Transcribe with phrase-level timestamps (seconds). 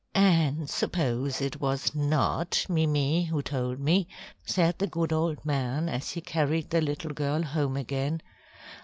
[0.15, 4.07] "And suppose it was not Mimi who told me?"
[4.43, 8.23] said the good old man as he carried the little girl home again.